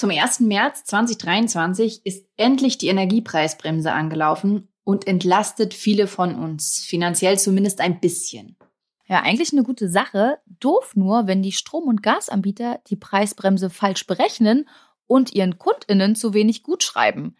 [0.00, 0.40] Zum 1.
[0.40, 8.00] März 2023 ist endlich die Energiepreisbremse angelaufen und entlastet viele von uns, finanziell zumindest ein
[8.00, 8.56] bisschen.
[9.06, 10.38] Ja, eigentlich eine gute Sache.
[10.46, 14.66] Doof nur, wenn die Strom- und Gasanbieter die Preisbremse falsch berechnen
[15.06, 17.36] und ihren KundInnen zu wenig gut schreiben.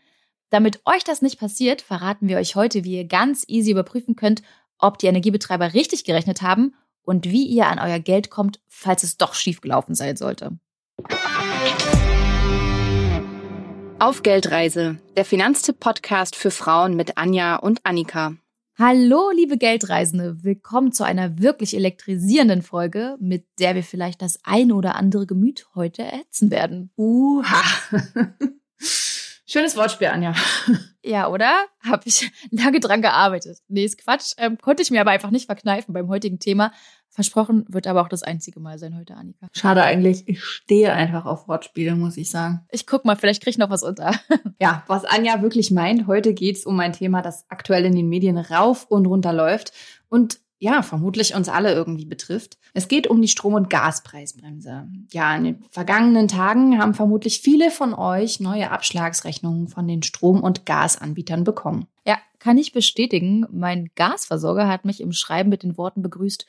[0.50, 4.42] Damit euch das nicht passiert, verraten wir euch heute, wie ihr ganz easy überprüfen könnt,
[4.76, 9.16] ob die Energiebetreiber richtig gerechnet haben und wie ihr an euer Geld kommt, falls es
[9.16, 10.58] doch schiefgelaufen sein sollte.
[14.00, 18.32] Auf Geldreise, der Finanztipp-Podcast für Frauen mit Anja und Annika.
[18.78, 24.72] Hallo, liebe Geldreisende, willkommen zu einer wirklich elektrisierenden Folge, mit der wir vielleicht das ein
[24.72, 26.90] oder andere Gemüt heute erhitzen werden.
[26.96, 27.62] Uha.
[29.44, 30.34] Schönes Wortspiel, Anja.
[31.02, 31.64] Ja, oder?
[31.82, 33.58] Habe ich lange dran gearbeitet.
[33.68, 34.34] Nee, ist Quatsch.
[34.36, 36.72] Ähm, konnte ich mir aber einfach nicht verkneifen beim heutigen Thema.
[37.20, 39.48] Versprochen wird aber auch das einzige Mal sein heute, Annika.
[39.52, 40.26] Schade eigentlich.
[40.26, 42.60] Ich stehe einfach auf Wortspiele, muss ich sagen.
[42.70, 44.14] Ich guck mal, vielleicht krieg ich noch was unter.
[44.58, 48.38] ja, was Anja wirklich meint, heute geht's um ein Thema, das aktuell in den Medien
[48.38, 49.72] rauf und runter läuft
[50.08, 52.58] und ja, vermutlich uns alle irgendwie betrifft.
[52.72, 54.88] Es geht um die Strom- und Gaspreisbremse.
[55.12, 60.42] Ja, in den vergangenen Tagen haben vermutlich viele von euch neue Abschlagsrechnungen von den Strom-
[60.42, 61.86] und Gasanbietern bekommen.
[62.06, 63.46] Ja, kann ich bestätigen.
[63.50, 66.46] Mein Gasversorger hat mich im Schreiben mit den Worten begrüßt,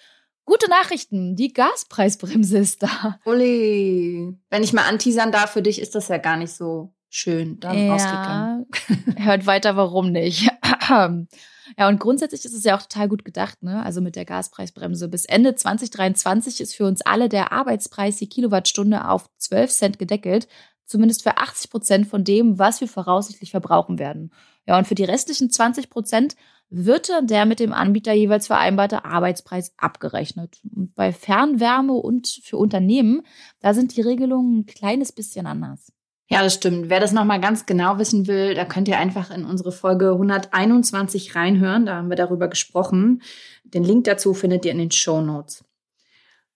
[0.51, 3.17] Gute Nachrichten, die Gaspreisbremse ist da.
[3.23, 7.61] Uli, wenn ich mal anteasern darf, für dich ist das ja gar nicht so schön.
[7.61, 8.59] Dann ja,
[9.15, 10.49] hört weiter, warum nicht.
[11.77, 13.81] Ja, und grundsätzlich ist es ja auch total gut gedacht, ne?
[13.81, 15.07] Also mit der Gaspreisbremse.
[15.07, 20.49] Bis Ende 2023 ist für uns alle der Arbeitspreis die Kilowattstunde auf 12 Cent gedeckelt.
[20.83, 24.33] Zumindest für 80 Prozent von dem, was wir voraussichtlich verbrauchen werden.
[24.67, 26.35] Ja, und für die restlichen 20 Prozent
[26.69, 30.59] wird der mit dem Anbieter jeweils vereinbarte Arbeitspreis abgerechnet.
[30.75, 33.23] Und bei Fernwärme und für Unternehmen,
[33.59, 35.91] da sind die Regelungen ein kleines bisschen anders.
[36.29, 36.89] Ja, das stimmt.
[36.89, 41.35] Wer das nochmal ganz genau wissen will, da könnt ihr einfach in unsere Folge 121
[41.35, 41.85] reinhören.
[41.85, 43.21] Da haben wir darüber gesprochen.
[43.65, 45.65] Den Link dazu findet ihr in den Show Notes.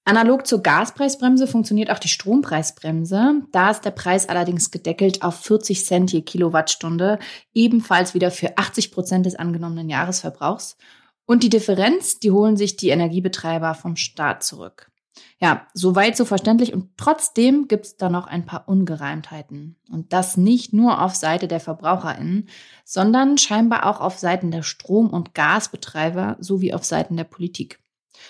[0.07, 3.41] Analog zur Gaspreisbremse funktioniert auch die Strompreisbremse.
[3.51, 7.17] Da ist der Preis allerdings gedeckelt auf 40 Cent je Kilowattstunde,
[7.55, 10.77] ebenfalls wieder für 80 Prozent des angenommenen Jahresverbrauchs.
[11.25, 14.91] Und die Differenz, die holen sich die Energiebetreiber vom Staat zurück.
[15.39, 19.75] Ja, soweit so verständlich und trotzdem gibt es da noch ein paar Ungereimtheiten.
[19.89, 22.47] Und das nicht nur auf Seite der VerbraucherInnen,
[22.83, 27.79] sondern scheinbar auch auf Seiten der Strom- und Gasbetreiber sowie auf Seiten der Politik.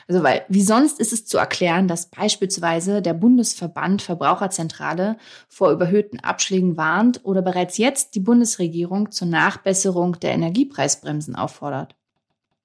[0.07, 6.19] Also weil, wie sonst ist es zu erklären, dass beispielsweise der Bundesverband Verbraucherzentrale vor überhöhten
[6.19, 11.96] Abschlägen warnt oder bereits jetzt die Bundesregierung zur Nachbesserung der Energiepreisbremsen auffordert.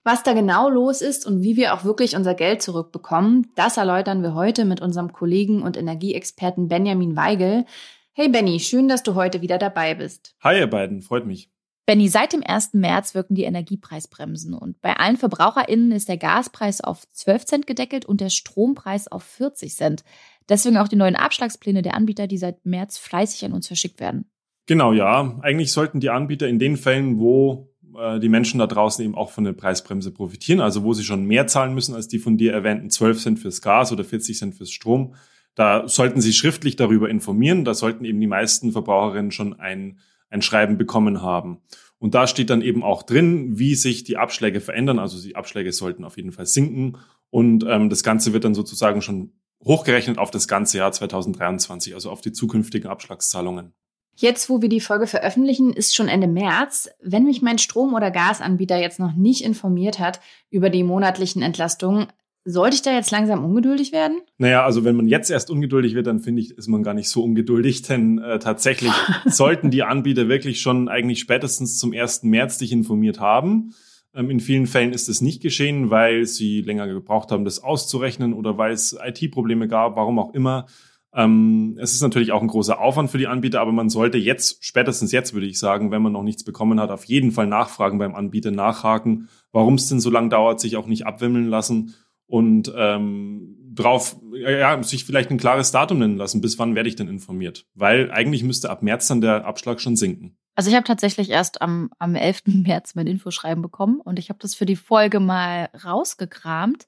[0.02, 4.22] Was da genau los ist und wie wir auch wirklich unser Geld zurückbekommen, das erläutern
[4.22, 7.66] wir heute mit unserem Kollegen und Energieexperten Benjamin Weigel.
[8.12, 10.34] Hey Benny, schön, dass du heute wieder dabei bist.
[10.40, 11.50] Hi ihr beiden, freut mich.
[11.90, 12.74] Benny, seit dem 1.
[12.74, 18.04] März wirken die Energiepreisbremsen und bei allen VerbraucherInnen ist der Gaspreis auf 12 Cent gedeckelt
[18.04, 20.04] und der Strompreis auf 40 Cent.
[20.48, 24.30] Deswegen auch die neuen Abschlagspläne der Anbieter, die seit März fleißig an uns verschickt werden.
[24.66, 25.36] Genau, ja.
[25.42, 29.30] Eigentlich sollten die Anbieter in den Fällen, wo äh, die Menschen da draußen eben auch
[29.30, 32.52] von der Preisbremse profitieren, also wo sie schon mehr zahlen müssen als die von dir
[32.52, 35.16] erwähnten 12 Cent fürs Gas oder 40 Cent fürs Strom,
[35.56, 37.64] da sollten sie schriftlich darüber informieren.
[37.64, 39.98] Da sollten eben die meisten Verbraucherinnen schon ein
[40.30, 41.58] ein Schreiben bekommen haben.
[41.98, 44.98] Und da steht dann eben auch drin, wie sich die Abschläge verändern.
[44.98, 46.96] Also die Abschläge sollten auf jeden Fall sinken.
[47.28, 49.32] Und ähm, das Ganze wird dann sozusagen schon
[49.62, 53.74] hochgerechnet auf das ganze Jahr 2023, also auf die zukünftigen Abschlagszahlungen.
[54.16, 56.90] Jetzt, wo wir die Folge veröffentlichen, ist schon Ende März.
[57.00, 60.20] Wenn mich mein Strom- oder Gasanbieter jetzt noch nicht informiert hat
[60.50, 62.08] über die monatlichen Entlastungen,
[62.50, 64.18] sollte ich da jetzt langsam ungeduldig werden?
[64.38, 67.08] Naja, also wenn man jetzt erst ungeduldig wird, dann finde ich, ist man gar nicht
[67.08, 68.92] so ungeduldig, denn äh, tatsächlich
[69.26, 72.24] sollten die Anbieter wirklich schon eigentlich spätestens zum 1.
[72.24, 73.74] März dich informiert haben.
[74.14, 78.32] Ähm, in vielen Fällen ist es nicht geschehen, weil sie länger gebraucht haben, das auszurechnen
[78.32, 80.66] oder weil es IT-Probleme gab, warum auch immer.
[81.12, 84.64] Ähm, es ist natürlich auch ein großer Aufwand für die Anbieter, aber man sollte jetzt,
[84.64, 87.98] spätestens jetzt würde ich sagen, wenn man noch nichts bekommen hat, auf jeden Fall nachfragen
[87.98, 91.94] beim Anbieter, nachhaken, warum es denn so lange dauert, sich auch nicht abwimmeln lassen
[92.30, 96.96] und ähm, drauf, ja, sich vielleicht ein klares Datum nennen lassen, bis wann werde ich
[96.96, 97.66] denn informiert?
[97.74, 100.36] Weil eigentlich müsste ab März dann der Abschlag schon sinken.
[100.54, 102.42] Also ich habe tatsächlich erst am, am 11.
[102.46, 106.86] März mein Infoschreiben bekommen und ich habe das für die Folge mal rausgekramt.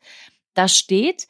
[0.55, 1.29] Da steht,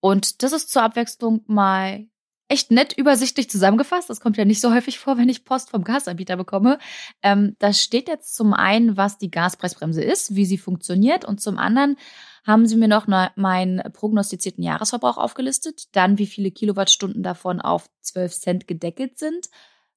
[0.00, 2.06] und das ist zur Abwechslung mal
[2.48, 4.08] echt nett übersichtlich zusammengefasst.
[4.08, 6.78] Das kommt ja nicht so häufig vor, wenn ich Post vom Gasanbieter bekomme.
[7.22, 11.58] Ähm, da steht jetzt zum einen, was die Gaspreisbremse ist, wie sie funktioniert und zum
[11.58, 11.96] anderen
[12.46, 18.32] haben sie mir noch meinen prognostizierten Jahresverbrauch aufgelistet, dann wie viele Kilowattstunden davon auf 12
[18.32, 19.48] Cent gedeckelt sind,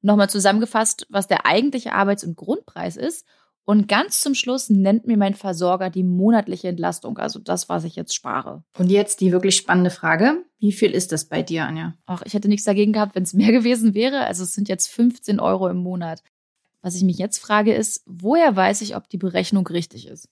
[0.02, 3.26] Nochmal zusammengefasst, was der eigentliche Arbeits- und Grundpreis ist.
[3.66, 7.96] Und ganz zum Schluss nennt mir mein Versorger die monatliche Entlastung, also das, was ich
[7.96, 8.64] jetzt spare.
[8.80, 10.44] Und jetzt die wirklich spannende Frage.
[10.58, 11.94] Wie viel ist das bei dir, Anja?
[12.06, 14.26] Ach, ich hätte nichts dagegen gehabt, wenn es mehr gewesen wäre.
[14.26, 16.24] Also es sind jetzt 15 Euro im Monat.
[16.82, 20.30] Was ich mich jetzt frage, ist, woher weiß ich, ob die Berechnung richtig ist?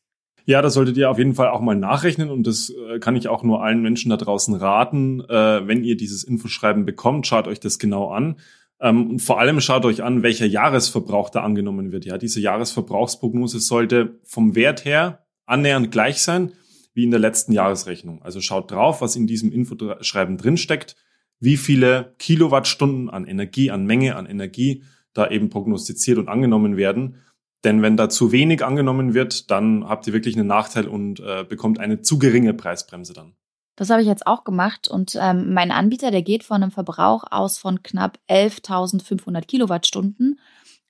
[0.47, 3.27] Ja, das solltet ihr auf jeden Fall auch mal nachrechnen und das äh, kann ich
[3.27, 5.19] auch nur allen Menschen da draußen raten.
[5.27, 8.37] Äh, wenn ihr dieses Infoschreiben bekommt, schaut euch das genau an.
[8.79, 12.05] Ähm, und vor allem schaut euch an, welcher Jahresverbrauch da angenommen wird.
[12.05, 16.53] Ja, diese Jahresverbrauchsprognose sollte vom Wert her annähernd gleich sein
[16.93, 18.21] wie in der letzten Jahresrechnung.
[18.21, 20.95] Also schaut drauf, was in diesem Infoschreiben drinsteckt,
[21.41, 24.83] wie viele Kilowattstunden an Energie, an Menge an Energie
[25.13, 27.17] da eben prognostiziert und angenommen werden.
[27.63, 31.43] Denn wenn da zu wenig angenommen wird, dann habt ihr wirklich einen Nachteil und äh,
[31.43, 33.33] bekommt eine zu geringe Preisbremse dann.
[33.75, 37.23] Das habe ich jetzt auch gemacht und ähm, mein Anbieter, der geht von einem Verbrauch
[37.29, 40.39] aus von knapp 11.500 Kilowattstunden.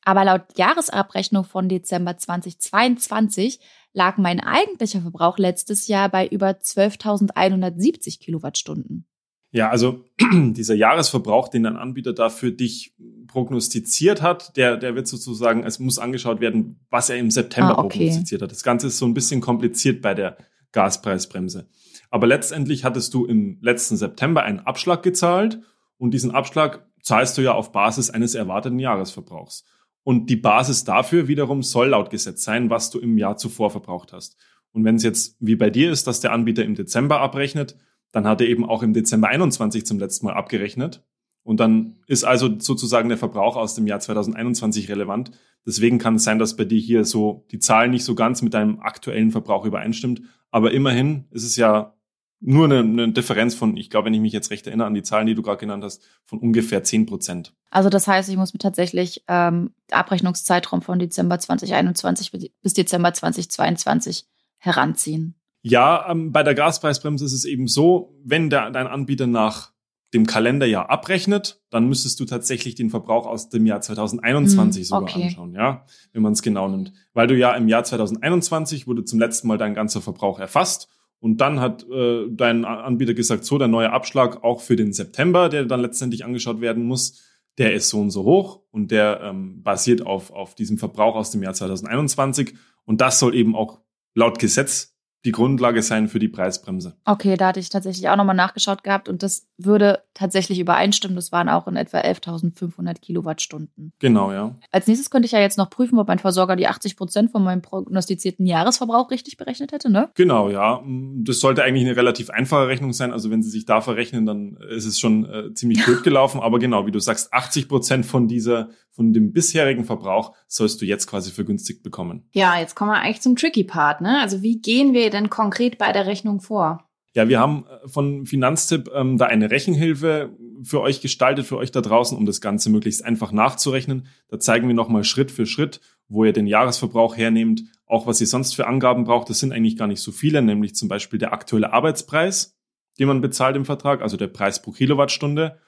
[0.06, 3.60] Aber laut Jahresabrechnung von Dezember 2022
[3.92, 9.06] lag mein eigentlicher Verbrauch letztes Jahr bei über 12.170 Kilowattstunden.
[9.52, 12.94] Ja, also dieser Jahresverbrauch, den dein Anbieter da für dich
[13.28, 17.84] prognostiziert hat, der, der wird sozusagen, es muss angeschaut werden, was er im September ah,
[17.84, 18.00] okay.
[18.00, 18.52] prognostiziert hat.
[18.52, 20.38] Das Ganze ist so ein bisschen kompliziert bei der
[20.72, 21.68] Gaspreisbremse.
[22.10, 25.60] Aber letztendlich hattest du im letzten September einen Abschlag gezahlt
[25.98, 29.64] und diesen Abschlag zahlst du ja auf Basis eines erwarteten Jahresverbrauchs.
[30.04, 34.14] Und die Basis dafür wiederum soll laut Gesetz sein, was du im Jahr zuvor verbraucht
[34.14, 34.38] hast.
[34.72, 37.76] Und wenn es jetzt wie bei dir ist, dass der Anbieter im Dezember abrechnet,
[38.12, 41.04] dann hat er eben auch im Dezember 21 zum letzten Mal abgerechnet.
[41.44, 45.32] Und dann ist also sozusagen der Verbrauch aus dem Jahr 2021 relevant.
[45.66, 48.54] Deswegen kann es sein, dass bei dir hier so die Zahl nicht so ganz mit
[48.54, 50.22] deinem aktuellen Verbrauch übereinstimmt.
[50.52, 51.94] Aber immerhin ist es ja
[52.40, 55.04] nur eine, eine Differenz von, ich glaube, wenn ich mich jetzt recht erinnere an die
[55.04, 57.54] Zahlen, die du gerade genannt hast, von ungefähr 10 Prozent.
[57.72, 64.26] Also das heißt, ich muss mir tatsächlich ähm, Abrechnungszeitraum von Dezember 2021 bis Dezember 2022
[64.58, 65.36] heranziehen.
[65.62, 69.74] Ja, ähm, bei der Gaspreisbremse ist es eben so, wenn der, dein Anbieter nach
[70.14, 75.04] dem Kalenderjahr abrechnet, dann müsstest du tatsächlich den Verbrauch aus dem Jahr 2021 mm, sogar
[75.04, 75.24] okay.
[75.24, 76.94] anschauen, ja, wenn man es genau nimmt.
[77.14, 80.88] Weil du ja im Jahr 2021 wurde zum letzten Mal dein ganzer Verbrauch erfasst
[81.20, 85.50] und dann hat äh, dein Anbieter gesagt, so, der neue Abschlag auch für den September,
[85.50, 87.24] der dann letztendlich angeschaut werden muss,
[87.58, 91.32] der ist so und so hoch und der ähm, basiert auf, auf diesem Verbrauch aus
[91.32, 92.54] dem Jahr 2021
[92.86, 93.82] und das soll eben auch
[94.14, 96.96] laut Gesetz die Grundlage sein für die Preisbremse.
[97.06, 101.16] Okay, da hatte ich tatsächlich auch nochmal nachgeschaut gehabt und das würde tatsächlich übereinstimmen.
[101.16, 103.94] Das waren auch in etwa 11.500 Kilowattstunden.
[104.00, 104.56] Genau, ja.
[104.72, 107.44] Als nächstes könnte ich ja jetzt noch prüfen, ob mein Versorger die 80 Prozent von
[107.44, 110.10] meinem prognostizierten Jahresverbrauch richtig berechnet hätte, ne?
[110.16, 110.84] Genau, ja.
[110.86, 113.12] Das sollte eigentlich eine relativ einfache Rechnung sein.
[113.12, 116.42] Also wenn Sie sich da verrechnen, dann ist es schon äh, ziemlich blöd gelaufen.
[116.42, 120.86] Aber genau, wie du sagst, 80 Prozent von dieser von dem bisherigen Verbrauch sollst du
[120.86, 122.28] jetzt quasi vergünstigt bekommen.
[122.32, 124.02] Ja, jetzt kommen wir eigentlich zum tricky Part.
[124.02, 124.20] Ne?
[124.20, 126.84] Also wie gehen wir denn konkret bei der Rechnung vor?
[127.14, 131.70] Ja, wir haben äh, von Finanztipp ähm, da eine Rechenhilfe für euch gestaltet, für euch
[131.70, 134.08] da draußen, um das Ganze möglichst einfach nachzurechnen.
[134.30, 135.80] Da zeigen wir nochmal Schritt für Schritt,
[136.10, 139.30] wo ihr den Jahresverbrauch hernehmt, auch was ihr sonst für Angaben braucht.
[139.30, 142.58] Das sind eigentlich gar nicht so viele, nämlich zum Beispiel der aktuelle Arbeitspreis,
[142.98, 145.60] den man bezahlt im Vertrag, also der Preis pro Kilowattstunde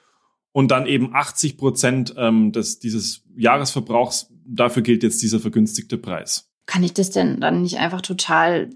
[0.51, 6.49] und dann eben 80 Prozent ähm, des, dieses Jahresverbrauchs, dafür gilt jetzt dieser vergünstigte Preis.
[6.65, 8.69] Kann ich das denn dann nicht einfach total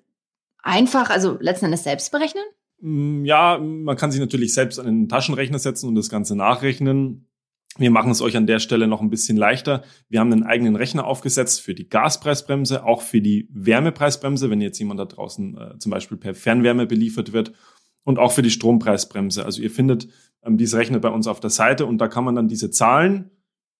[0.61, 2.43] einfach, also letzten Endes selbst berechnen?
[2.79, 7.27] Mm, ja, man kann sich natürlich selbst an den Taschenrechner setzen und das Ganze nachrechnen.
[7.77, 9.83] Wir machen es euch an der Stelle noch ein bisschen leichter.
[10.07, 14.77] Wir haben einen eigenen Rechner aufgesetzt für die Gaspreisbremse, auch für die Wärmepreisbremse, wenn jetzt
[14.77, 17.53] jemand da draußen äh, zum Beispiel per Fernwärme beliefert wird
[18.03, 19.43] und auch für die Strompreisbremse.
[19.43, 20.07] Also ihr findet
[20.45, 23.31] ähm, diese Rechner bei uns auf der Seite und da kann man dann diese Zahlen,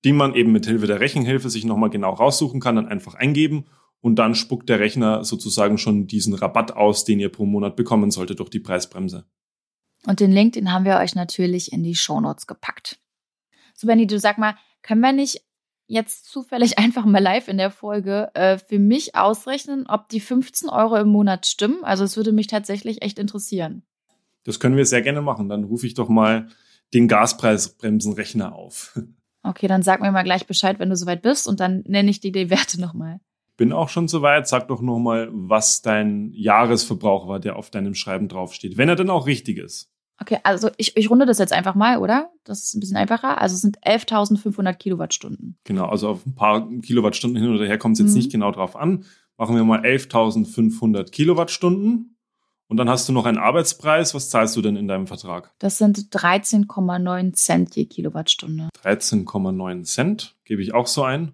[0.03, 3.65] die man eben mit Hilfe der Rechenhilfe sich nochmal genau raussuchen kann, dann einfach eingeben
[4.01, 8.11] und dann spuckt der Rechner sozusagen schon diesen Rabatt aus, den ihr pro Monat bekommen
[8.11, 9.25] solltet durch die Preisbremse.
[10.05, 12.99] Und den Link, den haben wir euch natürlich in die Shownotes gepackt.
[13.73, 15.41] So, Benny, du sag mal, können wir nicht
[15.87, 20.69] jetzt zufällig einfach mal live in der Folge äh, für mich ausrechnen, ob die 15
[20.69, 21.83] Euro im Monat stimmen?
[21.83, 23.83] Also es würde mich tatsächlich echt interessieren.
[24.43, 25.49] Das können wir sehr gerne machen.
[25.49, 26.47] Dann rufe ich doch mal
[26.93, 28.99] den Gaspreisbremsenrechner auf.
[29.45, 32.21] Okay, dann sag mir mal gleich Bescheid, wenn du soweit bist und dann nenne ich
[32.21, 33.19] dir die Werte nochmal.
[33.57, 34.47] Bin auch schon soweit.
[34.47, 38.77] Sag doch nochmal, was dein Jahresverbrauch war, der auf deinem Schreiben draufsteht.
[38.77, 39.89] Wenn er denn auch richtig ist.
[40.19, 42.31] Okay, also ich, ich runde das jetzt einfach mal, oder?
[42.45, 43.41] Das ist ein bisschen einfacher.
[43.41, 45.57] Also es sind 11.500 Kilowattstunden.
[45.65, 48.17] Genau, also auf ein paar Kilowattstunden hin oder her kommt es jetzt mhm.
[48.17, 49.05] nicht genau drauf an.
[49.37, 52.12] Machen wir mal 11.500 Kilowattstunden.
[52.73, 54.15] Und dann hast du noch einen Arbeitspreis.
[54.15, 55.53] Was zahlst du denn in deinem Vertrag?
[55.59, 58.69] Das sind 13,9 Cent je Kilowattstunde.
[58.83, 61.33] 13,9 Cent gebe ich auch so ein.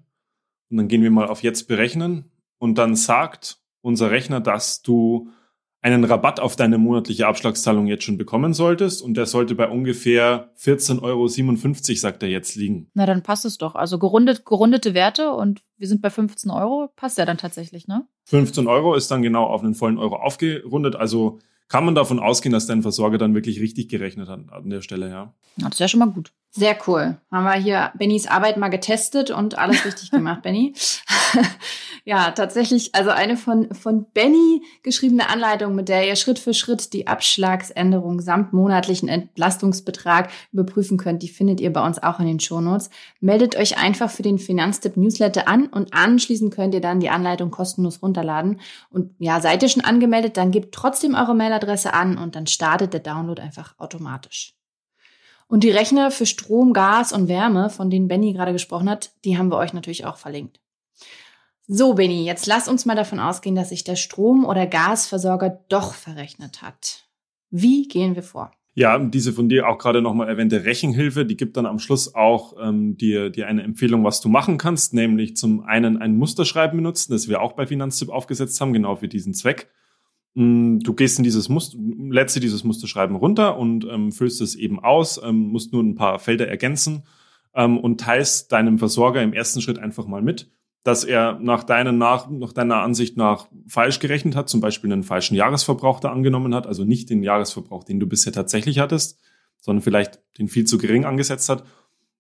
[0.70, 2.30] Und dann gehen wir mal auf jetzt berechnen.
[2.58, 5.30] Und dann sagt unser Rechner, dass du
[5.82, 9.02] einen Rabatt auf deine monatliche Abschlagszahlung jetzt schon bekommen solltest.
[9.02, 11.28] Und der sollte bei ungefähr 14,57 Euro,
[11.98, 12.90] sagt er jetzt, liegen.
[12.94, 13.76] Na, dann passt es doch.
[13.76, 18.06] Also gerundet, gerundete Werte und wir sind bei 15 Euro, passt ja dann tatsächlich, ne?
[18.26, 20.96] 15 Euro ist dann genau auf einen vollen Euro aufgerundet.
[20.96, 21.40] Also
[21.70, 25.10] kann man davon ausgehen, dass dein Versorger dann wirklich richtig gerechnet hat an der Stelle,
[25.10, 25.34] ja.
[25.58, 26.32] Das ist ja schon mal gut.
[26.52, 27.18] Sehr cool.
[27.32, 30.74] Haben wir hier Bennys Arbeit mal getestet und alles richtig gemacht, Benny.
[32.06, 36.94] ja, tatsächlich, also eine von, von Benny geschriebene Anleitung, mit der ihr Schritt für Schritt
[36.94, 42.40] die Abschlagsänderung samt monatlichen Entlastungsbetrag überprüfen könnt, die findet ihr bei uns auch in den
[42.40, 42.90] Shownotes.
[43.20, 47.52] Meldet euch einfach für den Finanztipp Newsletter an und anschließend könnt ihr dann die Anleitung
[47.52, 48.60] kostenlos runterladen.
[48.90, 52.94] Und ja, seid ihr schon angemeldet, dann gebt trotzdem eure Mailadresse an und dann startet
[52.94, 54.54] der Download einfach automatisch.
[55.48, 59.38] Und die Rechner für Strom, Gas und Wärme, von denen Benny gerade gesprochen hat, die
[59.38, 60.60] haben wir euch natürlich auch verlinkt.
[61.68, 65.94] So, Benny, jetzt lass uns mal davon ausgehen, dass sich der Strom- oder Gasversorger doch
[65.94, 67.06] verrechnet hat.
[67.52, 68.52] Wie gehen wir vor?
[68.76, 72.54] Ja, diese von dir auch gerade nochmal erwähnte Rechenhilfe, die gibt dann am Schluss auch
[72.62, 77.12] ähm, dir, dir eine Empfehlung, was du machen kannst, nämlich zum einen ein Musterschreiben benutzen,
[77.12, 79.70] das wir auch bei Finanztipp aufgesetzt haben, genau für diesen Zweck.
[80.36, 84.80] Mm, du gehst in dieses Muster, dir dieses Musterschreiben runter und ähm, füllst es eben
[84.80, 87.04] aus, ähm, musst nur ein paar Felder ergänzen
[87.56, 90.52] ähm, und teilst deinem Versorger im ersten Schritt einfach mal mit,
[90.84, 95.04] dass er nach, deiner, nach, nach deiner Ansicht nach falsch gerechnet hat, zum Beispiel einen
[95.04, 99.20] falschen Jahresverbrauch da angenommen hat, also nicht den Jahresverbrauch, den du bisher tatsächlich hattest,
[99.60, 101.64] sondern vielleicht den viel zu gering angesetzt hat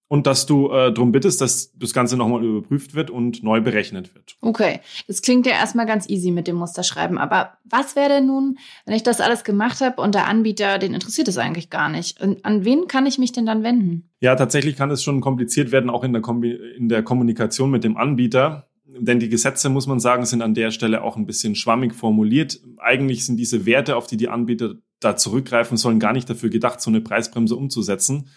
[0.09, 4.13] und dass du äh, darum bittest, dass das Ganze nochmal überprüft wird und neu berechnet
[4.15, 4.37] wird.
[4.41, 8.57] Okay, das klingt ja erstmal ganz easy mit dem Musterschreiben, aber was wäre denn nun,
[8.85, 12.19] wenn ich das alles gemacht habe und der Anbieter, den interessiert es eigentlich gar nicht?
[12.21, 14.09] Und an wen kann ich mich denn dann wenden?
[14.19, 17.83] Ja, tatsächlich kann es schon kompliziert werden, auch in der, Kombi in der Kommunikation mit
[17.83, 18.65] dem Anbieter.
[18.87, 22.59] Denn die Gesetze, muss man sagen, sind an der Stelle auch ein bisschen schwammig formuliert.
[22.79, 26.81] Eigentlich sind diese Werte, auf die die Anbieter da zurückgreifen sollen, gar nicht dafür gedacht,
[26.81, 28.29] so eine Preisbremse umzusetzen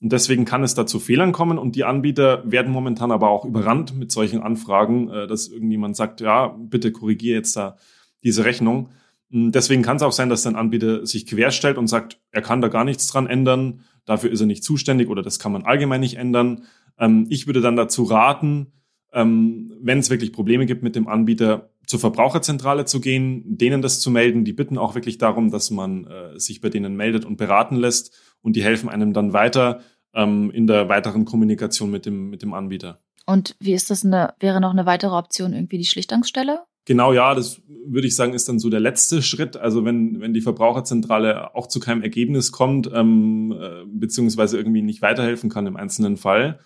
[0.00, 3.44] und deswegen kann es da zu Fehlern kommen und die Anbieter werden momentan aber auch
[3.44, 7.76] überrannt mit solchen Anfragen, äh, dass irgendjemand sagt, ja, bitte korrigiere jetzt da
[8.22, 8.90] diese Rechnung.
[9.30, 12.60] Hm, deswegen kann es auch sein, dass dein Anbieter sich querstellt und sagt, er kann
[12.60, 16.00] da gar nichts dran ändern, dafür ist er nicht zuständig oder das kann man allgemein
[16.00, 16.62] nicht ändern.
[16.96, 18.68] Ähm, ich würde dann dazu raten,
[19.12, 23.98] ähm, wenn es wirklich Probleme gibt mit dem Anbieter, zur Verbraucherzentrale zu gehen, denen das
[23.98, 24.44] zu melden.
[24.44, 28.14] Die bitten auch wirklich darum, dass man äh, sich bei denen meldet und beraten lässt
[28.48, 29.82] und die helfen einem dann weiter
[30.14, 32.98] ähm, in der weiteren Kommunikation mit dem, mit dem Anbieter.
[33.26, 36.62] Und wie ist das eine, wäre noch eine weitere Option irgendwie die Schlichtungsstelle?
[36.86, 39.58] Genau, ja, das würde ich sagen, ist dann so der letzte Schritt.
[39.58, 45.02] Also wenn, wenn die Verbraucherzentrale auch zu keinem Ergebnis kommt, ähm, äh, beziehungsweise irgendwie nicht
[45.02, 46.58] weiterhelfen kann im einzelnen Fall,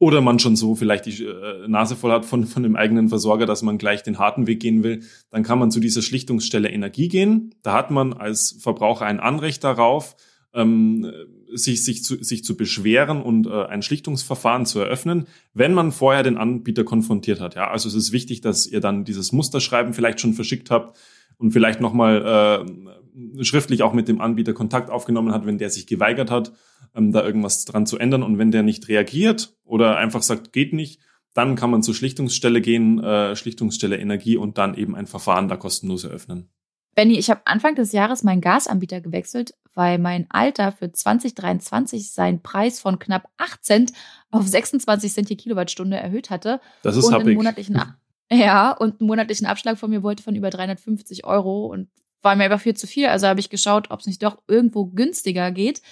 [0.00, 3.46] oder man schon so vielleicht die äh, Nase voll hat von, von dem eigenen Versorger,
[3.46, 7.06] dass man gleich den harten Weg gehen will, dann kann man zu dieser Schlichtungsstelle Energie
[7.06, 7.54] gehen.
[7.62, 10.16] Da hat man als Verbraucher ein Anrecht darauf,
[10.54, 11.10] ähm,
[11.52, 16.22] sich, sich, zu, sich zu beschweren und äh, ein Schlichtungsverfahren zu eröffnen, wenn man vorher
[16.22, 17.54] den Anbieter konfrontiert hat.
[17.54, 20.98] Ja, also es ist wichtig, dass ihr dann dieses Musterschreiben vielleicht schon verschickt habt
[21.36, 25.86] und vielleicht nochmal äh, schriftlich auch mit dem Anbieter Kontakt aufgenommen hat, wenn der sich
[25.86, 26.52] geweigert hat
[26.94, 28.22] ähm, da irgendwas dran zu ändern.
[28.22, 31.00] Und wenn der nicht reagiert oder einfach sagt, geht nicht,
[31.34, 35.56] dann kann man zur Schlichtungsstelle gehen, äh, Schlichtungsstelle Energie und dann eben ein Verfahren da
[35.56, 36.48] kostenlos eröffnen.
[36.94, 42.42] Benny, ich habe Anfang des Jahres meinen Gasanbieter gewechselt, weil mein Alter für 2023 seinen
[42.42, 43.92] Preis von knapp 8 Cent
[44.30, 46.60] auf 26 Cent je Kilowattstunde erhöht hatte.
[46.82, 47.28] Das ist und happig.
[47.28, 47.80] einen monatlichen
[48.32, 51.88] Ja, und einen monatlichen Abschlag von mir wollte von über 350 Euro und
[52.22, 53.06] war mir einfach viel zu viel.
[53.06, 55.82] Also habe ich geschaut, ob es nicht doch irgendwo günstiger geht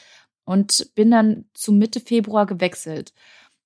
[0.45, 3.13] und bin dann zu Mitte Februar gewechselt.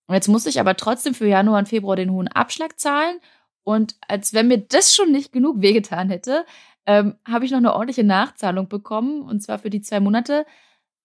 [0.06, 3.18] Und jetzt musste ich aber trotzdem für Januar und Februar den hohen Abschlag zahlen.
[3.64, 6.44] Und als wenn mir das schon nicht genug wehgetan hätte,
[6.86, 9.22] ähm, habe ich noch eine ordentliche Nachzahlung bekommen.
[9.22, 10.46] Und zwar für die zwei Monate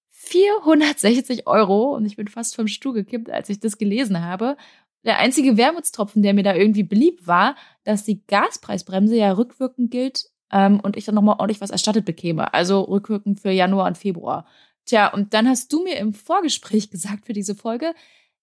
[0.10, 1.96] 460 Euro.
[1.96, 4.58] Und ich bin fast vom Stuhl gekippt, als ich das gelesen habe.
[5.04, 10.30] Der einzige Wermutstropfen, der mir da irgendwie beliebt war, dass die Gaspreisbremse ja rückwirkend gilt
[10.52, 12.54] ähm, und ich dann nochmal ordentlich was erstattet bekäme.
[12.54, 14.46] Also rückwirkend für Januar und Februar.
[14.86, 17.94] Tja, und dann hast du mir im Vorgespräch gesagt für diese Folge,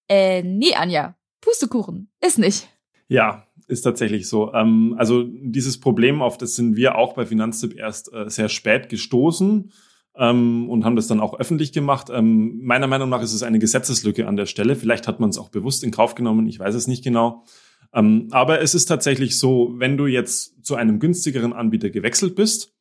[0.08, 2.68] äh, nee, Anja, Pustekuchen, ist nicht.
[3.06, 4.52] Ja, ist tatsächlich so.
[4.54, 8.88] Ähm, also dieses Problem, auf das sind wir auch bei Finanztipp erst äh, sehr spät
[8.88, 9.70] gestoßen
[10.16, 12.08] ähm, und haben das dann auch öffentlich gemacht.
[12.10, 14.74] Ähm, meiner Meinung nach ist es eine Gesetzeslücke an der Stelle.
[14.74, 17.44] Vielleicht hat man es auch bewusst in Kauf genommen, ich weiß es nicht genau.
[17.92, 22.74] Ähm, aber es ist tatsächlich so, wenn du jetzt zu einem günstigeren Anbieter gewechselt bist,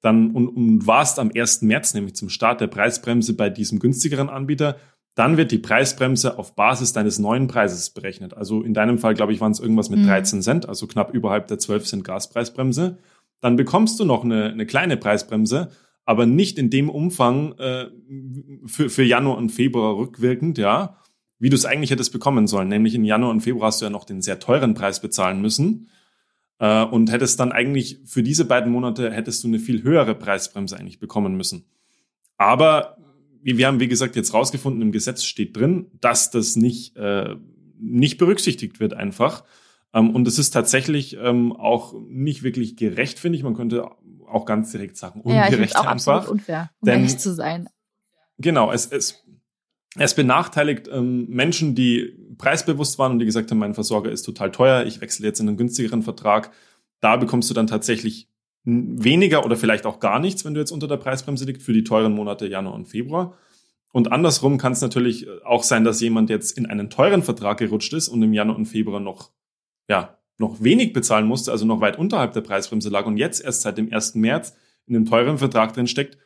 [0.00, 1.62] dann und, und warst am 1.
[1.62, 4.76] März, nämlich zum Start der Preisbremse bei diesem günstigeren Anbieter,
[5.14, 8.34] dann wird die Preisbremse auf Basis deines neuen Preises berechnet.
[8.34, 10.06] Also in deinem Fall, glaube ich, waren es irgendwas mit mhm.
[10.06, 12.98] 13 Cent, also knapp überhalb der 12 Cent Gaspreisbremse.
[13.40, 15.70] Dann bekommst du noch eine, eine kleine Preisbremse,
[16.04, 17.86] aber nicht in dem Umfang äh,
[18.66, 20.96] für, für Januar und Februar rückwirkend, ja,
[21.38, 22.68] wie du es eigentlich hättest bekommen sollen.
[22.68, 25.88] Nämlich in Januar und Februar hast du ja noch den sehr teuren Preis bezahlen müssen
[26.58, 30.78] äh, und hättest dann eigentlich für diese beiden Monate hättest du eine viel höhere Preisbremse
[30.78, 31.66] eigentlich bekommen müssen.
[32.38, 32.96] Aber
[33.42, 37.36] wir haben, wie gesagt, jetzt rausgefunden, im Gesetz steht drin, dass das nicht, äh,
[37.78, 39.44] nicht berücksichtigt wird einfach.
[39.92, 43.44] Ähm, und es ist tatsächlich ähm, auch nicht wirklich gerecht, finde ich.
[43.44, 43.88] Man könnte
[44.26, 46.18] auch ganz direkt sagen, ungerecht ja, auch einfach.
[46.18, 47.68] Absolut unfair, um denn, ehrlich zu sein.
[48.38, 49.24] Genau, es, es,
[49.98, 54.50] es benachteiligt ähm, Menschen, die preisbewusst waren und die gesagt haben, mein Versorger ist total
[54.50, 56.50] teuer, ich wechsle jetzt in einen günstigeren Vertrag.
[57.00, 58.28] Da bekommst du dann tatsächlich
[58.64, 61.84] weniger oder vielleicht auch gar nichts, wenn du jetzt unter der Preisbremse liegst, für die
[61.84, 63.34] teuren Monate Januar und Februar.
[63.92, 67.92] Und andersrum kann es natürlich auch sein, dass jemand jetzt in einen teuren Vertrag gerutscht
[67.92, 69.30] ist und im Januar und Februar noch,
[69.88, 73.62] ja, noch wenig bezahlen musste, also noch weit unterhalb der Preisbremse lag und jetzt erst
[73.62, 74.14] seit dem 1.
[74.14, 76.18] März in einem teuren Vertrag drin steckt.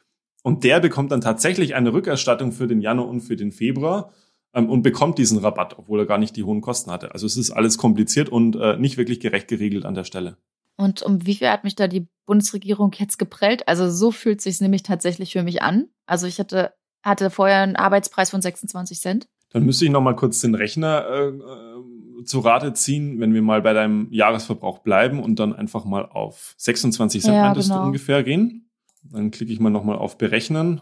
[0.42, 4.12] Und der bekommt dann tatsächlich eine Rückerstattung für den Januar und für den Februar
[4.54, 7.12] ähm, und bekommt diesen Rabatt, obwohl er gar nicht die hohen Kosten hatte.
[7.12, 10.36] Also es ist alles kompliziert und äh, nicht wirklich gerecht geregelt an der Stelle.
[10.76, 13.66] Und um wie viel hat mich da die Bundesregierung jetzt geprellt?
[13.68, 15.88] Also so fühlt sich nämlich tatsächlich für mich an.
[16.06, 19.28] Also ich hatte, hatte vorher einen Arbeitspreis von 26 Cent.
[19.50, 23.42] Dann müsste ich noch mal kurz den Rechner äh, äh, zu Rate ziehen, wenn wir
[23.42, 27.86] mal bei deinem Jahresverbrauch bleiben und dann einfach mal auf 26 Cent ja, genau.
[27.86, 28.70] ungefähr gehen.
[29.02, 30.80] Dann klicke ich mal noch mal auf Berechnen.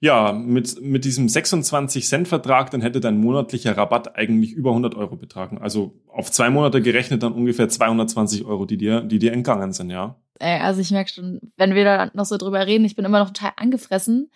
[0.00, 5.58] Ja, mit, mit diesem 26-Cent-Vertrag, dann hätte dein monatlicher Rabatt eigentlich über 100 Euro betragen.
[5.58, 9.90] Also auf zwei Monate gerechnet dann ungefähr 220 Euro, die dir, die dir entgangen sind,
[9.90, 10.16] ja.
[10.38, 13.20] Ey, also ich merke schon, wenn wir da noch so drüber reden, ich bin immer
[13.20, 14.30] noch total angefressen,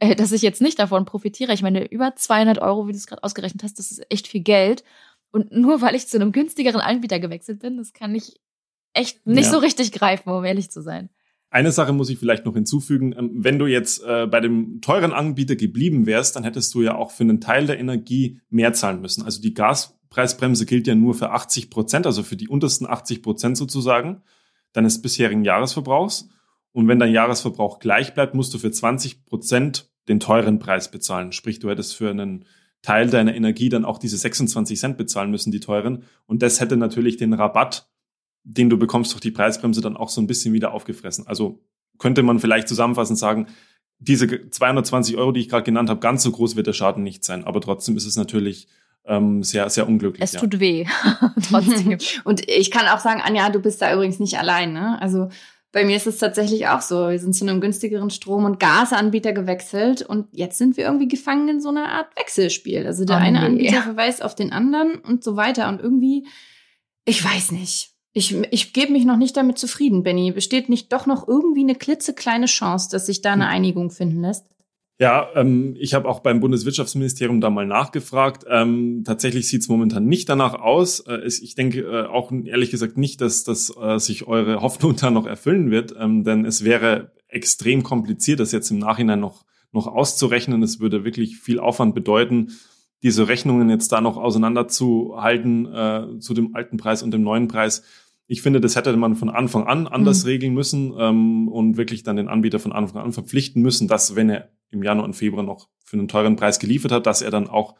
[0.00, 1.52] äh, dass ich jetzt nicht davon profitiere.
[1.52, 4.42] Ich meine, über 200 Euro, wie du es gerade ausgerechnet hast, das ist echt viel
[4.42, 4.84] Geld.
[5.30, 8.40] Und nur weil ich zu einem günstigeren Anbieter gewechselt bin, das kann ich
[8.92, 9.50] echt nicht ja.
[9.50, 11.10] so richtig greifen, um ehrlich zu sein.
[11.54, 13.14] Eine Sache muss ich vielleicht noch hinzufügen.
[13.16, 16.96] Ähm, wenn du jetzt äh, bei dem teuren Anbieter geblieben wärst, dann hättest du ja
[16.96, 19.22] auch für einen Teil der Energie mehr zahlen müssen.
[19.22, 23.56] Also die Gaspreisbremse gilt ja nur für 80 Prozent, also für die untersten 80 Prozent
[23.56, 24.22] sozusagen
[24.72, 26.28] deines bisherigen Jahresverbrauchs.
[26.72, 31.30] Und wenn dein Jahresverbrauch gleich bleibt, musst du für 20 Prozent den teuren Preis bezahlen.
[31.30, 32.46] Sprich, du hättest für einen
[32.82, 36.02] Teil deiner Energie dann auch diese 26 Cent bezahlen müssen, die teuren.
[36.26, 37.93] Und das hätte natürlich den Rabatt
[38.44, 41.26] den du bekommst durch die Preisbremse dann auch so ein bisschen wieder aufgefressen.
[41.26, 41.60] Also
[41.98, 43.46] könnte man vielleicht zusammenfassend sagen,
[43.98, 47.24] diese 220 Euro, die ich gerade genannt habe, ganz so groß wird der Schaden nicht
[47.24, 47.44] sein.
[47.44, 48.68] Aber trotzdem ist es natürlich
[49.06, 50.22] ähm, sehr, sehr unglücklich.
[50.22, 50.40] Es ja.
[50.40, 50.86] tut weh,
[51.48, 51.98] trotzdem.
[52.24, 54.72] Und ich kann auch sagen, Anja, du bist da übrigens nicht allein.
[54.72, 55.00] Ne?
[55.00, 55.28] Also
[55.72, 57.08] bei mir ist es tatsächlich auch so.
[57.08, 61.48] Wir sind zu einem günstigeren Strom- und Gasanbieter gewechselt und jetzt sind wir irgendwie gefangen
[61.48, 62.86] in so einer Art Wechselspiel.
[62.86, 63.46] Also der oh, eine nee.
[63.46, 65.68] Anbieter verweist auf den anderen und so weiter.
[65.68, 66.26] Und irgendwie,
[67.04, 67.93] ich weiß nicht.
[68.16, 70.30] Ich, ich gebe mich noch nicht damit zufrieden, Benny.
[70.30, 73.52] Besteht nicht doch noch irgendwie eine klitzekleine Chance, dass sich da eine hm.
[73.52, 74.46] Einigung finden lässt?
[75.00, 78.44] Ja, ähm, ich habe auch beim Bundeswirtschaftsministerium da mal nachgefragt.
[78.48, 81.00] Ähm, tatsächlich sieht es momentan nicht danach aus.
[81.00, 85.10] Äh, ich denke äh, auch ehrlich gesagt nicht, dass, dass äh, sich eure Hoffnung da
[85.10, 89.88] noch erfüllen wird, ähm, denn es wäre extrem kompliziert, das jetzt im Nachhinein noch, noch
[89.88, 90.62] auszurechnen.
[90.62, 92.52] Es würde wirklich viel Aufwand bedeuten,
[93.02, 97.82] diese Rechnungen jetzt da noch auseinanderzuhalten äh, zu dem alten Preis und dem neuen Preis.
[98.26, 100.28] Ich finde, das hätte man von Anfang an anders mhm.
[100.28, 104.30] regeln müssen ähm, und wirklich dann den Anbieter von Anfang an verpflichten müssen, dass wenn
[104.30, 107.48] er im Januar und Februar noch für einen teuren Preis geliefert hat, dass er dann
[107.48, 107.74] auch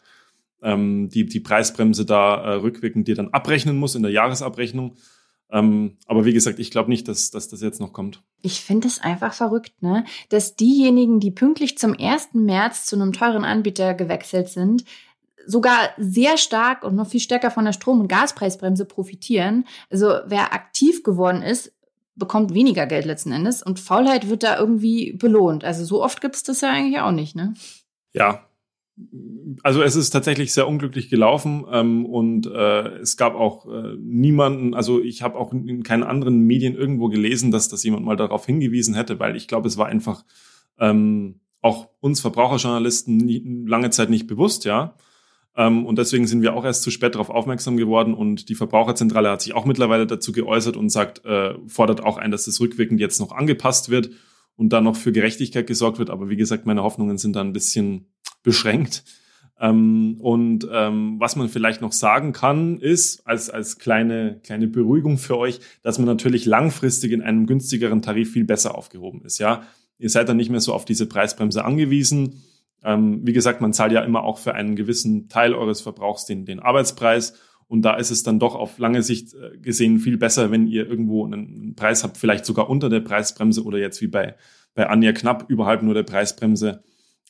[0.62, 4.96] ähm, die, die Preisbremse da äh, rückwirkend dir dann abrechnen muss in der Jahresabrechnung.
[5.50, 8.22] Ähm, aber wie gesagt, ich glaube nicht, dass, dass das jetzt noch kommt.
[8.42, 10.04] Ich finde es einfach verrückt, ne?
[10.30, 12.30] Dass diejenigen, die pünktlich zum 1.
[12.32, 14.84] März zu einem teuren Anbieter gewechselt sind,
[15.46, 19.64] sogar sehr stark und noch viel stärker von der Strom- und Gaspreisbremse profitieren.
[19.90, 21.72] Also wer aktiv geworden ist,
[22.16, 25.64] bekommt weniger Geld letzten Endes und Faulheit wird da irgendwie belohnt.
[25.64, 27.54] Also so oft gibt es das ja eigentlich auch nicht, ne?
[28.12, 28.46] Ja.
[29.64, 34.72] Also es ist tatsächlich sehr unglücklich gelaufen ähm, und äh, es gab auch äh, niemanden,
[34.74, 38.46] also ich habe auch in keinen anderen Medien irgendwo gelesen, dass das jemand mal darauf
[38.46, 40.24] hingewiesen hätte, weil ich glaube, es war einfach
[40.78, 44.94] ähm, auch uns Verbraucherjournalisten nie, lange Zeit nicht bewusst, ja.
[45.56, 48.14] Ähm, und deswegen sind wir auch erst zu spät darauf aufmerksam geworden.
[48.14, 52.30] Und die Verbraucherzentrale hat sich auch mittlerweile dazu geäußert und sagt, äh, fordert auch ein,
[52.30, 54.10] dass das rückwirkend jetzt noch angepasst wird
[54.56, 56.10] und dann noch für Gerechtigkeit gesorgt wird.
[56.10, 58.06] Aber wie gesagt, meine Hoffnungen sind da ein bisschen
[58.42, 59.04] beschränkt.
[59.60, 65.16] Ähm, und ähm, was man vielleicht noch sagen kann, ist, als, als kleine, kleine Beruhigung
[65.16, 69.38] für euch, dass man natürlich langfristig in einem günstigeren Tarif viel besser aufgehoben ist.
[69.38, 69.62] Ja,
[69.98, 72.42] Ihr seid dann nicht mehr so auf diese Preisbremse angewiesen.
[72.84, 76.44] Ähm, wie gesagt, man zahlt ja immer auch für einen gewissen Teil eures Verbrauchs den,
[76.44, 77.34] den Arbeitspreis.
[77.66, 80.86] Und da ist es dann doch auf lange Sicht äh, gesehen viel besser, wenn ihr
[80.86, 84.36] irgendwo einen Preis habt, vielleicht sogar unter der Preisbremse oder jetzt wie bei,
[84.74, 86.84] bei Anja knapp überhalb nur der Preisbremse.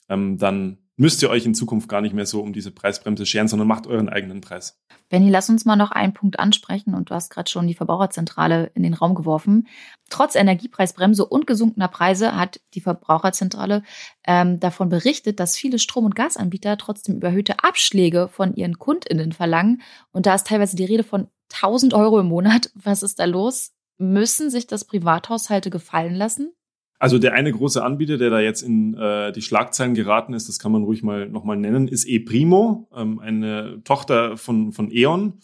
[0.08, 3.48] Ähm, dann müsst ihr euch in Zukunft gar nicht mehr so um diese Preisbremse scheren,
[3.48, 4.80] sondern macht euren eigenen Preis.
[5.09, 8.70] Benny, lass uns mal noch einen Punkt ansprechen und du hast gerade schon die Verbraucherzentrale
[8.74, 9.66] in den Raum geworfen.
[10.09, 13.83] Trotz Energiepreisbremse und gesunkener Preise hat die Verbraucherzentrale
[14.26, 19.83] ähm, davon berichtet, dass viele Strom- und Gasanbieter trotzdem überhöhte Abschläge von ihren KundInnen verlangen.
[20.12, 22.70] Und da ist teilweise die Rede von 1000 Euro im Monat.
[22.74, 23.72] Was ist da los?
[23.98, 26.52] Müssen sich das Privathaushalte gefallen lassen?
[26.98, 30.59] Also der eine große Anbieter, der da jetzt in äh, die Schlagzeilen geraten ist, das
[30.59, 35.35] kann man ruhig mal nochmal nennen, ist ePrimo, ähm, eine Tochter von, von E.ON.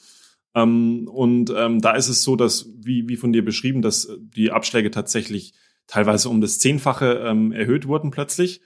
[0.55, 4.51] Ähm, und ähm, da ist es so, dass, wie, wie von dir beschrieben, dass die
[4.53, 5.55] Abschläge tatsächlich
[5.87, 8.61] teilweise um das Zehnfache ähm, erhöht wurden plötzlich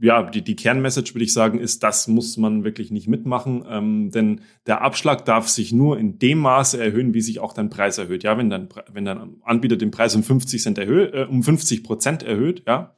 [0.00, 4.10] ja, die, die Kernmessage würde ich sagen, ist, das muss man wirklich nicht mitmachen, ähm,
[4.10, 7.98] denn der Abschlag darf sich nur in dem Maße erhöhen, wie sich auch dein Preis
[7.98, 8.24] erhöht.
[8.24, 11.84] Ja, wenn dein, wenn dein Anbieter den Preis um 50 Cent erhöht, äh, um 50
[11.84, 12.96] Prozent erhöht, ja,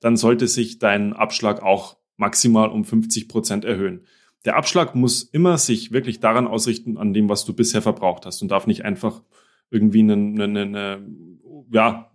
[0.00, 4.06] dann sollte sich dein Abschlag auch maximal um 50 Prozent erhöhen.
[4.44, 8.42] Der Abschlag muss immer sich wirklich daran ausrichten, an dem, was du bisher verbraucht hast
[8.42, 9.22] und darf nicht einfach
[9.70, 11.06] irgendwie eine, eine, eine
[11.70, 12.10] ja,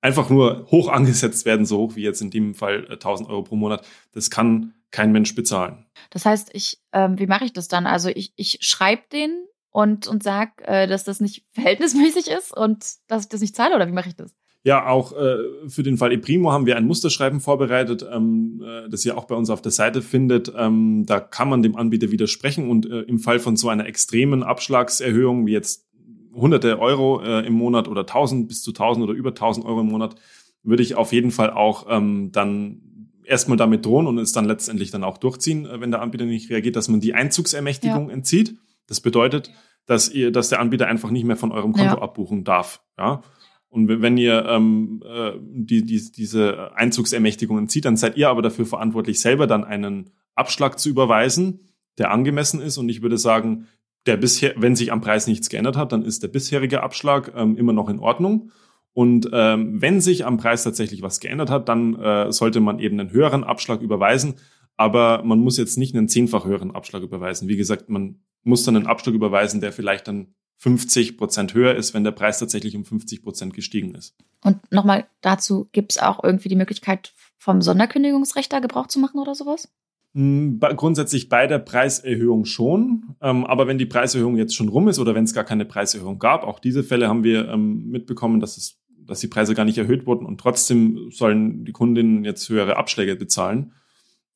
[0.00, 3.42] einfach nur hoch angesetzt werden, so hoch wie jetzt in dem Fall 1000 äh, Euro
[3.42, 3.84] pro Monat.
[4.12, 5.86] Das kann kein Mensch bezahlen.
[6.10, 7.86] Das heißt, ich, ähm, wie mache ich das dann?
[7.86, 12.84] Also ich, ich schreibe den und, und sag, äh, dass das nicht verhältnismäßig ist und
[13.06, 14.34] dass ich das nicht zahle oder wie mache ich das?
[14.62, 19.06] Ja, auch äh, für den Fall ePrimo haben wir ein Musterschreiben vorbereitet, ähm, äh, das
[19.06, 20.52] ihr auch bei uns auf der Seite findet.
[20.54, 24.42] Ähm, da kann man dem Anbieter widersprechen und äh, im Fall von so einer extremen
[24.42, 25.89] Abschlagserhöhung wie jetzt
[26.32, 29.88] hunderte Euro äh, im Monat oder 1000 bis zu 1000 oder über 1000 Euro im
[29.88, 30.16] Monat,
[30.62, 32.82] würde ich auf jeden Fall auch ähm, dann
[33.24, 36.50] erstmal damit drohen und es dann letztendlich dann auch durchziehen, äh, wenn der Anbieter nicht
[36.50, 38.14] reagiert, dass man die Einzugsermächtigung ja.
[38.14, 38.56] entzieht.
[38.86, 39.52] Das bedeutet,
[39.86, 42.02] dass ihr, dass der Anbieter einfach nicht mehr von eurem Konto ja.
[42.02, 42.82] abbuchen darf.
[42.98, 43.22] Ja.
[43.68, 48.66] Und wenn ihr ähm, äh, die, die, diese Einzugsermächtigung entzieht, dann seid ihr aber dafür
[48.66, 51.60] verantwortlich, selber dann einen Abschlag zu überweisen,
[51.96, 52.78] der angemessen ist.
[52.78, 53.68] Und ich würde sagen,
[54.06, 57.56] der bisher, wenn sich am Preis nichts geändert hat, dann ist der bisherige Abschlag ähm,
[57.56, 58.50] immer noch in Ordnung.
[58.92, 62.98] Und ähm, wenn sich am Preis tatsächlich was geändert hat, dann äh, sollte man eben
[62.98, 64.34] einen höheren Abschlag überweisen.
[64.76, 67.48] Aber man muss jetzt nicht einen zehnfach höheren Abschlag überweisen.
[67.48, 71.94] Wie gesagt, man muss dann einen Abschlag überweisen, der vielleicht dann 50 Prozent höher ist,
[71.94, 74.16] wenn der Preis tatsächlich um 50 Prozent gestiegen ist.
[74.44, 79.20] Und nochmal dazu, gibt es auch irgendwie die Möglichkeit, vom Sonderkündigungsrecht da Gebrauch zu machen
[79.20, 79.72] oder sowas?
[80.12, 83.14] Hm, grundsätzlich bei der Preiserhöhung schon.
[83.22, 86.18] Ähm, aber wenn die Preiserhöhung jetzt schon rum ist oder wenn es gar keine Preiserhöhung
[86.18, 89.78] gab, auch diese Fälle haben wir ähm, mitbekommen, dass es, dass die Preise gar nicht
[89.78, 93.72] erhöht wurden und trotzdem sollen die Kundinnen jetzt höhere Abschläge bezahlen.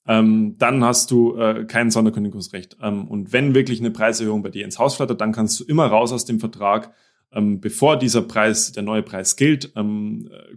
[0.06, 2.76] Ähm, dann hast du äh, kein Sonderkündigungsrecht.
[2.80, 6.12] und wenn wirklich eine Preiserhöhung bei dir ins Haus flattert, dann kannst du immer raus
[6.12, 6.92] aus dem Vertrag,
[7.32, 9.72] bevor dieser Preis, der neue Preis gilt,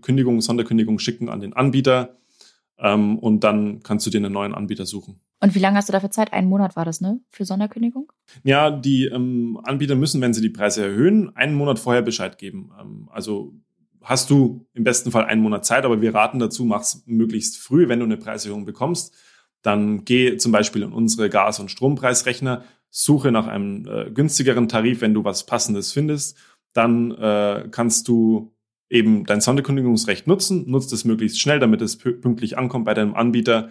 [0.02, 2.18] Kündigung, Sonderkündigung schicken an den Anbieter
[2.80, 5.20] ähm, und dann kannst du dir einen neuen Anbieter suchen.
[5.40, 6.34] Und wie lange hast du dafür Zeit?
[6.34, 7.20] Einen Monat war das, ne?
[7.30, 8.12] Für Sonderkündigung?
[8.44, 12.72] Ja, die ähm, Anbieter müssen, wenn sie die Preise erhöhen, einen Monat vorher Bescheid geben.
[12.80, 13.54] Ähm, also
[14.02, 17.88] hast du im besten Fall einen Monat Zeit, aber wir raten dazu, mach's möglichst früh,
[17.88, 19.14] wenn du eine Preiserhöhung bekommst.
[19.62, 25.02] Dann geh zum Beispiel in unsere Gas- und Strompreisrechner, suche nach einem äh, günstigeren Tarif,
[25.02, 26.38] wenn du was Passendes findest.
[26.74, 28.54] Dann äh, kannst du
[28.90, 33.70] eben dein Sonderkündigungsrecht nutzen, nutzt es möglichst schnell, damit es pünktlich ankommt bei deinem Anbieter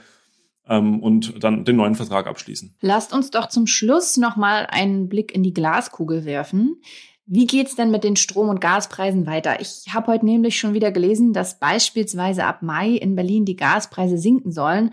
[0.69, 2.75] ähm, und dann den neuen Vertrag abschließen.
[2.81, 6.81] Lasst uns doch zum Schluss nochmal einen Blick in die Glaskugel werfen.
[7.25, 9.61] Wie geht's denn mit den Strom- und Gaspreisen weiter?
[9.61, 14.17] Ich habe heute nämlich schon wieder gelesen, dass beispielsweise ab Mai in Berlin die Gaspreise
[14.17, 14.93] sinken sollen.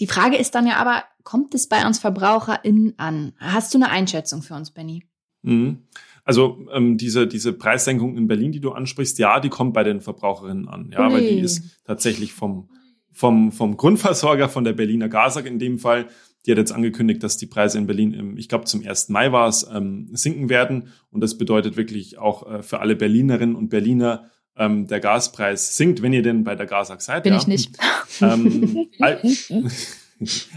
[0.00, 3.34] Die Frage ist dann ja aber, kommt es bei uns VerbraucherInnen an?
[3.38, 5.04] Hast du eine Einschätzung für uns, Benny?
[5.42, 5.82] Mhm.
[6.26, 10.00] Also ähm, diese, diese Preissenkung in Berlin, die du ansprichst, ja, die kommt bei den
[10.00, 10.90] Verbraucherinnen an.
[10.92, 11.14] Ja, nee.
[11.14, 12.68] weil die ist tatsächlich vom,
[13.12, 16.08] vom, vom Grundversorger, von der Berliner Gasag in dem Fall,
[16.44, 19.08] die hat jetzt angekündigt, dass die Preise in Berlin, im, ich glaube zum 1.
[19.08, 20.88] Mai war es, ähm, sinken werden.
[21.10, 26.02] Und das bedeutet wirklich auch äh, für alle Berlinerinnen und Berliner, ähm, der Gaspreis sinkt,
[26.02, 27.22] wenn ihr denn bei der Gasag seid.
[27.22, 27.38] Bin ja.
[27.38, 27.76] ich nicht.
[28.20, 28.88] Ähm,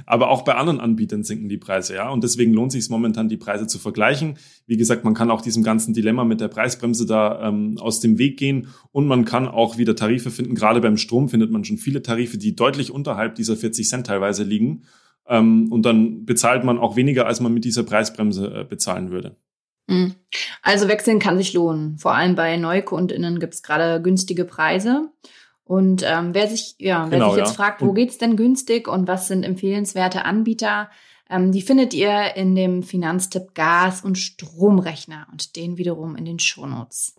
[0.06, 2.10] Aber auch bei anderen Anbietern sinken die Preise, ja.
[2.10, 4.38] Und deswegen lohnt sich es momentan, die Preise zu vergleichen.
[4.66, 8.18] Wie gesagt, man kann auch diesem ganzen Dilemma mit der Preisbremse da ähm, aus dem
[8.18, 10.56] Weg gehen und man kann auch wieder Tarife finden.
[10.56, 14.44] Gerade beim Strom findet man schon viele Tarife, die deutlich unterhalb dieser 40 Cent teilweise
[14.44, 14.84] liegen.
[15.28, 19.36] Ähm, und dann bezahlt man auch weniger, als man mit dieser Preisbremse äh, bezahlen würde.
[19.88, 20.16] Mhm.
[20.62, 21.98] Also wechseln kann sich lohnen.
[21.98, 25.10] Vor allem bei NeukundInnen gibt es gerade günstige Preise.
[25.70, 27.54] Und ähm, wer sich, ja, wer Genau, sich jetzt ja.
[27.54, 30.90] fragt, wo geht's denn günstig und was sind empfehlenswerte Anbieter,
[31.30, 36.40] ähm, die findet ihr in dem Finanztipp Gas- und Stromrechner und den wiederum in den
[36.40, 37.14] Shownotes.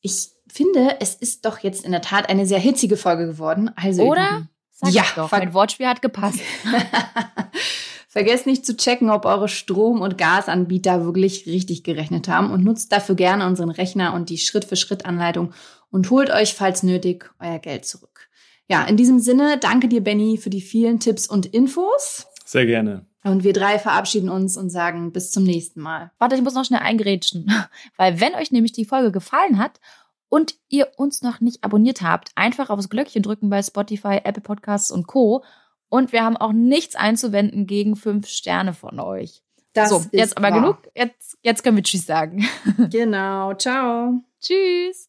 [0.00, 3.70] Ich finde, es ist doch jetzt in der Tat eine sehr hitzige Folge geworden.
[3.76, 4.48] Also Oder?
[4.70, 6.40] Sag Ja, ich doch, mein Wortspiel hat gepasst.
[8.08, 12.90] Vergesst nicht zu checken, ob eure Strom- und Gasanbieter wirklich richtig gerechnet haben und nutzt
[12.90, 15.52] dafür gerne unseren Rechner und die Schritt-für-Schritt-Anleitung
[15.90, 18.28] und holt euch, falls nötig, euer Geld zurück.
[18.68, 22.26] Ja, in diesem Sinne, danke dir, Benny, für die vielen Tipps und Infos.
[22.44, 23.06] Sehr gerne.
[23.22, 26.12] Und wir drei verabschieden uns und sagen bis zum nächsten Mal.
[26.18, 27.50] Warte, ich muss noch schnell eingrätschen.
[27.96, 29.80] Weil wenn euch nämlich die Folge gefallen hat
[30.28, 34.90] und ihr uns noch nicht abonniert habt, einfach aufs Glöckchen drücken bei Spotify, Apple Podcasts
[34.90, 35.44] und Co.
[35.88, 39.42] Und wir haben auch nichts einzuwenden gegen fünf Sterne von euch.
[39.72, 40.60] Das so, ist jetzt aber wahr.
[40.60, 40.78] genug.
[40.94, 42.46] Jetzt, jetzt können wir Tschüss sagen.
[42.90, 44.22] Genau, ciao.
[44.40, 45.08] Tschüss.